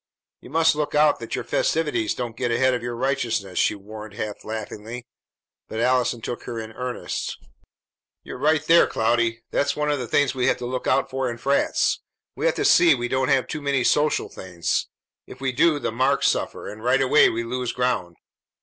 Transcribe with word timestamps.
"You 0.39 0.49
must 0.49 0.73
look 0.73 0.95
out 0.95 1.19
that 1.19 1.35
your 1.35 1.43
festivities 1.43 2.15
don't 2.15 2.35
get 2.35 2.49
ahead 2.49 2.73
of 2.73 2.81
your 2.81 2.95
righteousness," 2.95 3.59
she 3.59 3.75
warned 3.75 4.15
half 4.15 4.43
laughingly; 4.43 5.05
but 5.67 5.79
Allison 5.79 6.21
took 6.21 6.45
her 6.45 6.59
in 6.59 6.71
earnest. 6.71 7.37
"You're 8.23 8.39
right 8.39 8.65
there, 8.65 8.87
Cloudy. 8.87 9.43
That's 9.51 9.75
one 9.75 9.91
of 9.91 9.99
the 9.99 10.07
things 10.07 10.33
we 10.33 10.47
have 10.47 10.57
to 10.57 10.65
look 10.65 10.87
out 10.87 11.11
for 11.11 11.29
in 11.29 11.37
frats. 11.37 11.99
We 12.35 12.47
have 12.47 12.55
to 12.55 12.65
see 12.65 12.95
we 12.95 13.09
don't 13.09 13.29
have 13.29 13.45
too 13.45 13.61
many 13.61 13.83
social 13.83 14.27
things. 14.27 14.87
If 15.27 15.39
we 15.39 15.51
do, 15.51 15.77
the 15.77 15.91
marks 15.91 16.27
suffer; 16.29 16.67
and 16.67 16.83
right 16.83 16.99
away 16.99 17.29
we 17.29 17.43
lose 17.43 17.71
ground. 17.71 18.15